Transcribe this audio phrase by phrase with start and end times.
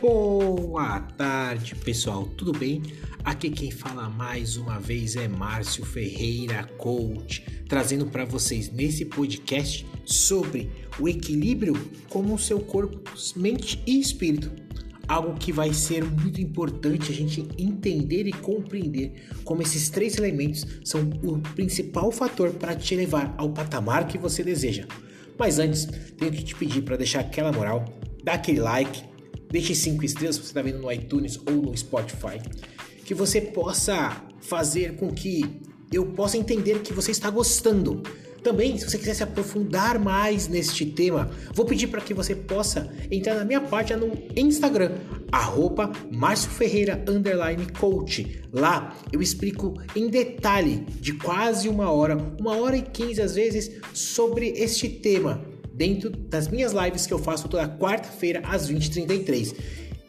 [0.00, 2.24] Boa tarde, pessoal.
[2.24, 2.80] Tudo bem?
[3.22, 9.86] Aqui quem fala mais uma vez é Márcio Ferreira, coach, trazendo para vocês nesse podcast
[10.06, 11.74] sobre o equilíbrio
[12.08, 12.98] como o seu corpo,
[13.36, 14.50] mente e espírito.
[15.06, 20.66] Algo que vai ser muito importante a gente entender e compreender como esses três elementos
[20.82, 24.86] são o principal fator para te levar ao patamar que você deseja.
[25.38, 25.84] Mas antes,
[26.16, 27.84] tenho que te pedir para deixar aquela moral,
[28.24, 29.09] dar aquele like,
[29.50, 32.40] deixe cinco estrelas se você está vendo no iTunes ou no Spotify,
[33.04, 35.60] que você possa fazer com que
[35.92, 38.02] eu possa entender que você está gostando.
[38.42, 42.90] Também, se você quiser se aprofundar mais neste tema, vou pedir para que você possa
[43.10, 44.92] entrar na minha página no Instagram,
[45.30, 46.98] arroba Márcio Ferreira
[47.78, 48.40] Coach.
[48.50, 53.72] Lá eu explico em detalhe, de quase uma hora, uma hora e quinze às vezes,
[53.92, 55.44] sobre este tema,
[55.80, 59.56] dentro das minhas lives que eu faço toda quarta-feira às 20h33.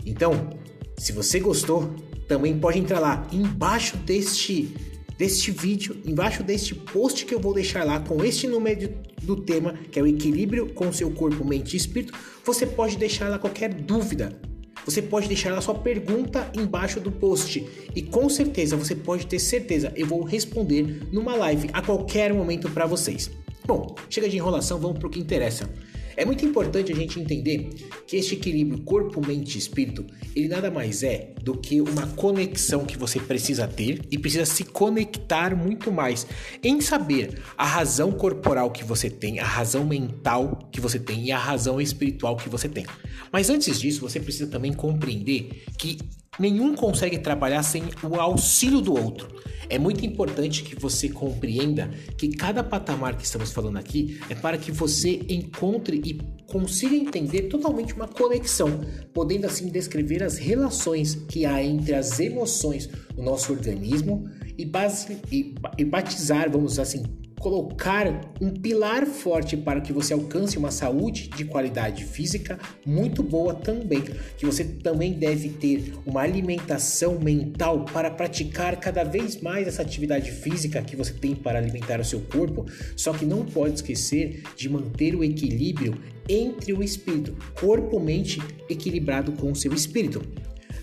[0.05, 0.49] Então,
[0.97, 1.95] se você gostou,
[2.27, 4.75] também pode entrar lá embaixo deste
[5.17, 9.75] deste vídeo, embaixo deste post que eu vou deixar lá com este número do tema,
[9.91, 12.11] que é o equilíbrio com seu corpo, mente e espírito,
[12.43, 14.41] você pode deixar lá qualquer dúvida.
[14.83, 17.63] Você pode deixar lá sua pergunta embaixo do post
[17.95, 22.67] e com certeza você pode ter certeza eu vou responder numa live a qualquer momento
[22.71, 23.29] para vocês.
[23.71, 25.69] Bom, chega de enrolação, vamos para o que interessa.
[26.17, 27.69] É muito importante a gente entender
[28.05, 30.05] que este equilíbrio corpo, mente espírito,
[30.35, 34.65] ele nada mais é do que uma conexão que você precisa ter e precisa se
[34.65, 36.27] conectar muito mais
[36.61, 41.31] em saber a razão corporal que você tem, a razão mental que você tem e
[41.31, 42.85] a razão espiritual que você tem.
[43.31, 45.97] Mas antes disso, você precisa também compreender que
[46.39, 49.41] nenhum consegue trabalhar sem o auxílio do outro.
[49.69, 54.57] É muito importante que você compreenda que cada patamar que estamos falando aqui é para
[54.57, 58.81] que você encontre e consiga entender totalmente uma conexão,
[59.13, 65.17] podendo assim descrever as relações que há entre as emoções do nosso organismo e, base,
[65.31, 67.03] e, e batizar, vamos assim,
[67.41, 73.55] colocar um pilar forte para que você alcance uma saúde de qualidade física muito boa
[73.55, 74.03] também.
[74.37, 80.31] Que você também deve ter uma alimentação mental para praticar cada vez mais essa atividade
[80.31, 82.65] física que você tem para alimentar o seu corpo.
[82.95, 85.95] Só que não pode esquecer de manter o equilíbrio
[86.29, 90.21] entre o espírito, corpo-mente equilibrado com o seu espírito.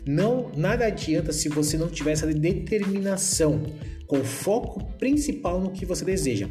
[0.05, 3.63] Não, nada adianta se você não tiver essa determinação
[4.09, 6.49] com foco principal no que você deseja.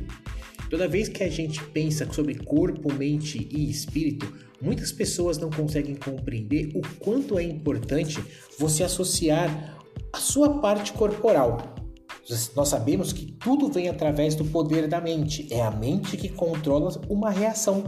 [0.70, 4.32] Toda vez que a gente pensa sobre corpo, mente e espírito,
[4.62, 8.24] muitas pessoas não conseguem compreender o quanto é importante
[8.58, 9.78] você associar
[10.14, 11.76] a sua parte corporal.
[12.56, 15.48] Nós sabemos que tudo vem através do poder da mente.
[15.50, 17.86] É a mente que controla uma reação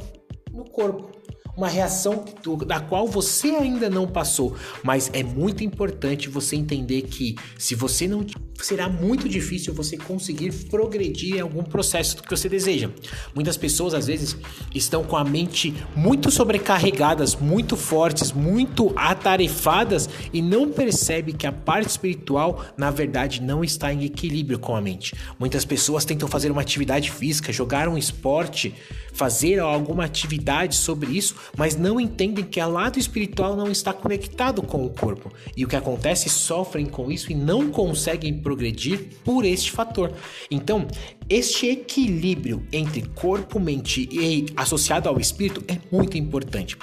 [0.51, 1.11] no corpo
[1.59, 2.23] uma reação
[2.65, 8.07] da qual você ainda não passou, mas é muito importante você entender que se você
[8.07, 8.25] não
[8.63, 12.89] será muito difícil você conseguir progredir em algum processo que você deseja.
[13.33, 14.35] Muitas pessoas às vezes
[14.73, 21.51] estão com a mente muito sobrecarregadas, muito fortes, muito atarefadas e não percebe que a
[21.51, 25.15] parte espiritual, na verdade, não está em equilíbrio com a mente.
[25.37, 28.73] Muitas pessoas tentam fazer uma atividade física, jogar um esporte,
[29.13, 34.61] fazer alguma atividade sobre isso, mas não entendem que o lado espiritual não está conectado
[34.61, 35.31] com o corpo.
[35.55, 40.13] E o que acontece, sofrem com isso e não conseguem progredir por este fator.
[40.49, 40.87] Então,
[41.29, 46.77] este equilíbrio entre corpo, mente e associado ao espírito é muito importante.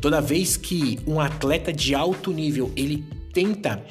[0.00, 3.84] Toda vez que um atleta de alto nível ele tenta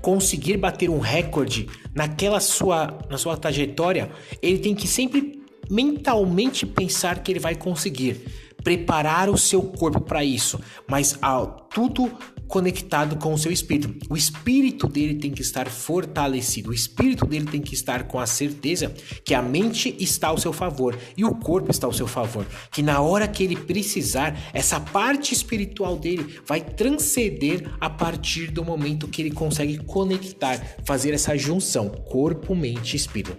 [0.00, 4.10] conseguir bater um recorde naquela sua na sua trajetória,
[4.40, 8.24] ele tem que sempre mentalmente pensar que ele vai conseguir
[8.62, 12.10] preparar o seu corpo para isso, mas ao tudo
[12.50, 13.94] conectado com o seu espírito.
[14.10, 18.26] O espírito dele tem que estar fortalecido, o espírito dele tem que estar com a
[18.26, 18.92] certeza
[19.24, 22.44] que a mente está ao seu favor e o corpo está ao seu favor.
[22.72, 28.64] Que na hora que ele precisar, essa parte espiritual dele vai transcender a partir do
[28.64, 33.36] momento que ele consegue conectar, fazer essa junção corpo, mente e espírito.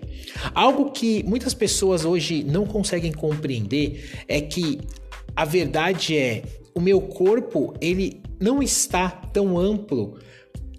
[0.55, 4.79] Algo que muitas pessoas hoje não conseguem compreender é que
[5.35, 6.43] a verdade é
[6.73, 10.17] o meu corpo ele não está tão amplo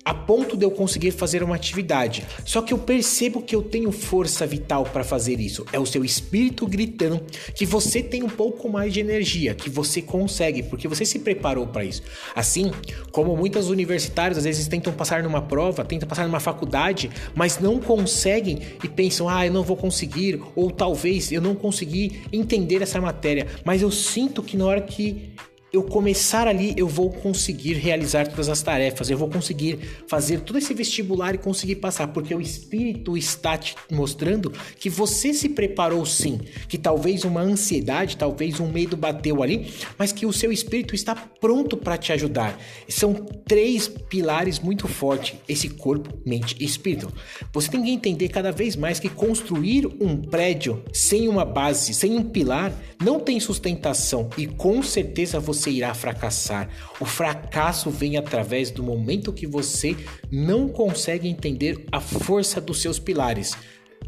[0.05, 2.27] a ponto de eu conseguir fazer uma atividade.
[2.45, 5.65] Só que eu percebo que eu tenho força vital para fazer isso.
[5.73, 7.21] É o seu espírito gritando
[7.55, 11.67] que você tem um pouco mais de energia, que você consegue, porque você se preparou
[11.67, 12.03] para isso.
[12.35, 12.73] Assim
[13.13, 17.79] como muitas universitárias às vezes tentam passar numa prova, tentam passar numa faculdade, mas não
[17.79, 23.01] conseguem e pensam: "Ah, eu não vou conseguir", ou talvez eu não consegui entender essa
[23.01, 25.33] matéria, mas eu sinto que na hora que
[25.73, 30.59] eu começar ali, eu vou conseguir realizar todas as tarefas, eu vou conseguir fazer todo
[30.59, 36.05] esse vestibular e conseguir passar, porque o espírito está te mostrando que você se preparou
[36.05, 40.95] sim, que talvez uma ansiedade, talvez um medo bateu ali, mas que o seu espírito
[40.95, 42.61] está pronto para te ajudar.
[42.87, 47.11] São três pilares muito fortes: esse corpo, mente e espírito.
[47.51, 52.15] Você tem que entender cada vez mais que construir um prédio sem uma base, sem
[52.15, 52.73] um pilar,
[53.03, 56.69] não tem sustentação e com certeza você irá fracassar.
[57.01, 59.97] O fracasso vem através do momento que você
[60.31, 63.57] não consegue entender a força dos seus pilares.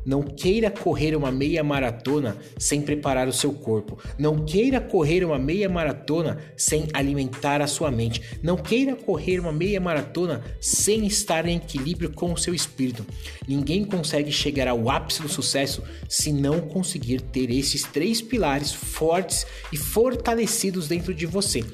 [0.05, 3.99] Não queira correr uma meia maratona sem preparar o seu corpo.
[4.19, 8.23] Não queira correr uma meia maratona sem alimentar a sua mente.
[8.43, 13.07] Não queira correr uma meia maratona sem estar em equilíbrio com o seu espírito.
[13.47, 19.47] Ninguém consegue chegar ao ápice do sucesso se não conseguir ter esses três pilares fortes
[19.73, 21.65] e fortalecidos dentro de você.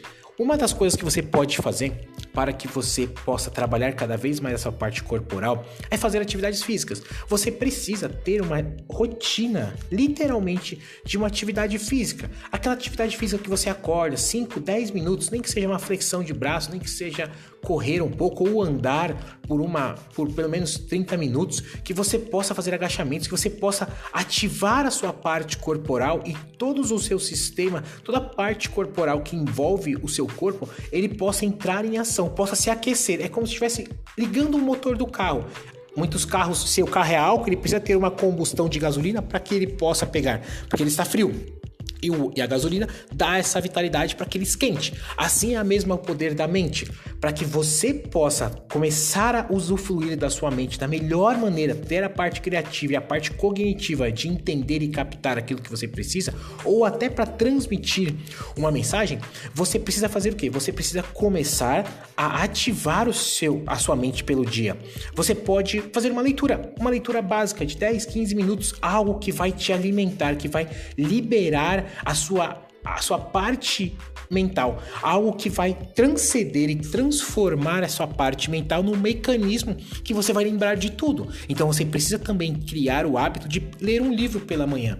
[0.40, 1.92] Uma das coisas que você pode fazer
[2.32, 7.02] para que você possa trabalhar cada vez mais essa parte corporal é fazer atividades físicas.
[7.28, 8.56] Você precisa ter uma
[8.90, 12.30] rotina, literalmente, de uma atividade física.
[12.50, 16.32] Aquela atividade física que você acorda 5, 10 minutos, nem que seja uma flexão de
[16.32, 17.30] braço, nem que seja
[17.64, 22.54] correr um pouco ou andar por uma por pelo menos 30 minutos, que você possa
[22.54, 27.82] fazer agachamentos, que você possa ativar a sua parte corporal e todos o seu sistema,
[28.04, 32.56] toda a parte corporal que envolve o seu corpo, ele possa entrar em ação possa
[32.56, 33.20] se aquecer.
[33.20, 35.44] É como se estivesse ligando o motor do carro.
[35.96, 39.40] Muitos carros, se o carro é álcool, ele precisa ter uma combustão de gasolina para
[39.40, 41.59] que ele possa pegar, porque ele está frio.
[42.02, 44.94] E, o, e, a gasolina dá essa vitalidade para que ele esquente.
[45.16, 50.30] Assim é a mesma poder da mente, para que você possa começar a usufruir da
[50.30, 54.82] sua mente da melhor maneira, ter a parte criativa e a parte cognitiva de entender
[54.82, 58.14] e captar aquilo que você precisa, ou até para transmitir
[58.56, 59.18] uma mensagem,
[59.54, 60.48] você precisa fazer o quê?
[60.50, 64.76] Você precisa começar a ativar o seu, a sua mente pelo dia.
[65.14, 69.52] Você pode fazer uma leitura, uma leitura básica de 10, 15 minutos, algo que vai
[69.52, 73.94] te alimentar, que vai liberar a sua a sua parte
[74.30, 80.32] mental, algo que vai transcender e transformar a sua parte mental num mecanismo que você
[80.32, 81.28] vai lembrar de tudo.
[81.48, 84.98] Então você precisa também criar o hábito de ler um livro pela manhã.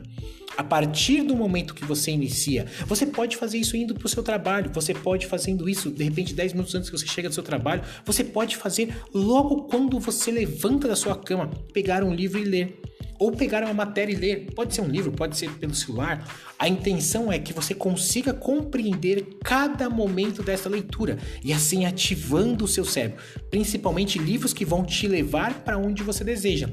[0.56, 4.22] A partir do momento que você inicia, você pode fazer isso indo para o seu
[4.22, 7.44] trabalho, você pode fazendo isso de repente 10 minutos antes que você chega do seu
[7.44, 12.44] trabalho, você pode fazer logo quando você levanta da sua cama, pegar um livro e
[12.44, 12.80] ler
[13.20, 14.46] ou pegar uma matéria e ler.
[14.54, 16.26] Pode ser um livro, pode ser pelo celular.
[16.58, 22.68] A intenção é que você consiga compreender cada momento dessa leitura e assim ativando o
[22.68, 26.68] seu cérebro, principalmente livros que vão te levar para onde você deseja.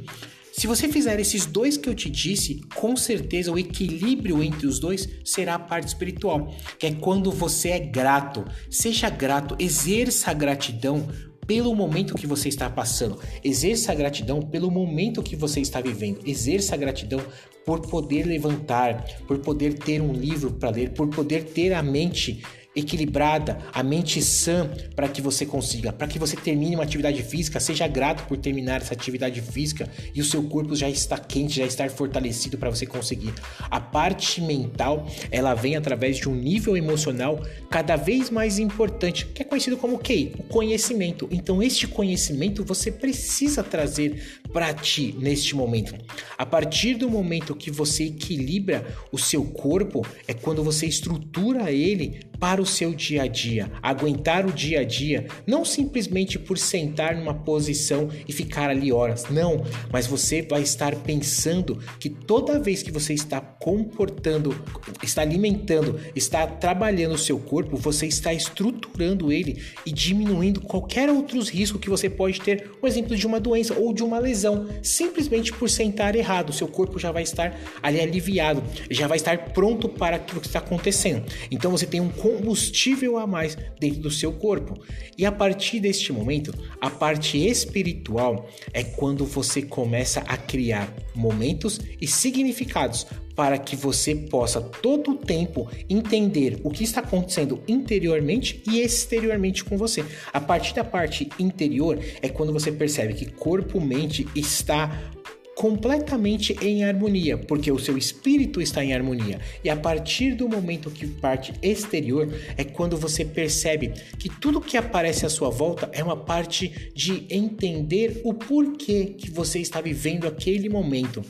[0.57, 4.79] Se você fizer esses dois que eu te disse, com certeza o equilíbrio entre os
[4.79, 8.44] dois será a parte espiritual, que é quando você é grato.
[8.67, 11.07] Seja grato, exerça a gratidão
[11.47, 13.17] pelo momento que você está passando.
[13.44, 16.19] Exerça a gratidão pelo momento que você está vivendo.
[16.25, 17.21] Exerça a gratidão
[17.65, 22.44] por poder levantar, por poder ter um livro para ler, por poder ter a mente
[22.77, 27.59] equilibrada, a mente sã para que você consiga, para que você termine uma atividade física,
[27.59, 31.65] seja grato por terminar essa atividade física e o seu corpo já está quente, já
[31.65, 33.33] está fortalecido para você conseguir.
[33.69, 39.42] A parte mental, ela vem através de um nível emocional cada vez mais importante, que
[39.42, 41.28] é conhecido como o QI, o conhecimento.
[41.31, 45.95] Então este conhecimento você precisa trazer para ti neste momento.
[46.37, 52.19] A partir do momento que você equilibra o seu corpo, é quando você estrutura ele
[52.39, 57.15] para o seu dia a dia, aguentar o dia a dia, não simplesmente por sentar
[57.15, 62.83] numa posição e ficar ali horas, não, mas você vai estar pensando que toda vez
[62.83, 64.56] que você está comportando,
[65.03, 71.49] está alimentando, está trabalhando o seu corpo, você está estruturando ele e diminuindo qualquer outros
[71.49, 75.51] riscos que você pode ter, um exemplo de uma doença ou de uma lesão, simplesmente
[75.53, 80.17] por sentar errado, seu corpo já vai estar ali aliviado, já vai estar pronto para
[80.17, 81.23] aquilo que está acontecendo.
[81.51, 84.78] Então você tem um combustível a mais dentro do seu corpo.
[85.18, 91.80] E a partir deste momento, a parte espiritual é quando você começa a criar momentos
[92.02, 98.64] e significados para que você possa todo o tempo entender o que está acontecendo interiormente
[98.68, 100.04] e exteriormente com você.
[100.34, 105.12] A partir da parte interior é quando você percebe que corpo, mente está
[105.57, 109.40] completamente em harmonia, porque o seu espírito está em harmonia.
[109.64, 114.78] E a partir do momento que parte exterior é quando você percebe que tudo que
[114.78, 120.28] aparece à sua volta é uma parte de entender o porquê que você está vivendo
[120.28, 121.26] aquele momento.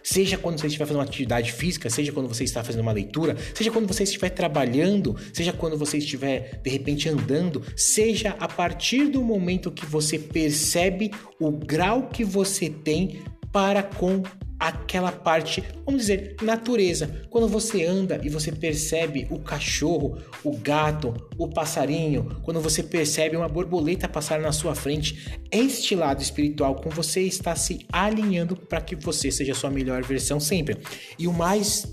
[0.00, 3.36] seja quando você estiver fazendo uma atividade física, seja quando você está fazendo uma leitura,
[3.52, 9.08] seja quando você estiver trabalhando, seja quando você estiver de repente andando, seja a partir
[9.08, 11.10] do momento que você percebe
[11.40, 13.20] o grau que você tem
[13.52, 14.22] para com
[14.62, 17.22] aquela parte, vamos dizer, natureza.
[17.28, 23.36] Quando você anda e você percebe o cachorro, o gato, o passarinho, quando você percebe
[23.36, 28.80] uma borboleta passar na sua frente, este lado espiritual com você está se alinhando para
[28.80, 30.76] que você seja a sua melhor versão sempre.
[31.18, 31.84] E o mais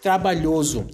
[0.00, 0.86] trabalhoso,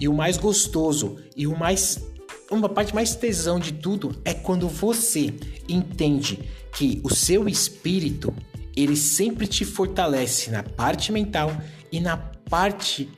[0.00, 2.10] e o mais gostoso, e o mais
[2.50, 5.32] uma parte mais tesão de tudo é quando você
[5.68, 6.40] entende
[6.72, 8.34] que o seu espírito
[8.76, 11.56] ele sempre te fortalece na parte mental
[11.90, 13.08] e na parte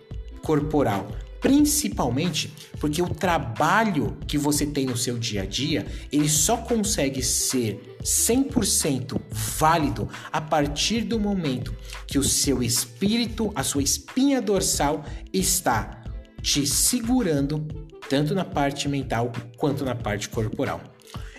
[0.42, 1.10] corporal.
[1.40, 7.22] Principalmente porque o trabalho que você tem no seu dia a dia, ele só consegue
[7.22, 11.74] ser 100% válido a partir do momento
[12.06, 16.02] que o seu espírito, a sua espinha dorsal está
[16.40, 17.66] te segurando
[18.08, 20.91] tanto na parte mental quanto na parte corporal.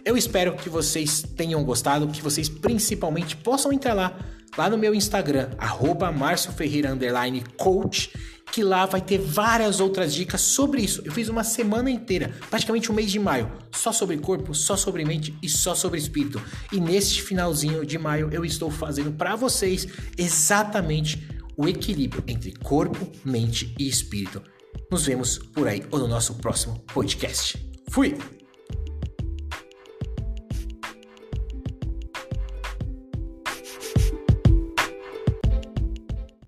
[0.06, 4.20] Eu espero que vocês tenham gostado, que vocês principalmente possam entrar lá,
[4.58, 6.14] lá no meu Instagram, arroba
[7.58, 8.12] coach,
[8.52, 11.02] que lá vai ter várias outras dicas sobre isso.
[11.06, 15.06] Eu fiz uma semana inteira, praticamente um mês de maio, só sobre corpo, só sobre
[15.06, 16.42] mente e só sobre espírito.
[16.72, 23.10] E neste finalzinho de maio eu estou fazendo para vocês exatamente o equilíbrio entre corpo,
[23.24, 24.42] mente e espírito.
[24.92, 27.58] Nos vemos por aí ou no nosso próximo podcast.
[27.90, 28.43] Fui!